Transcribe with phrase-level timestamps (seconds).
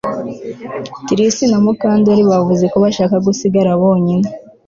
[1.07, 4.27] Trix na Mukandoli bavuze ko bashaka gusigara bonyine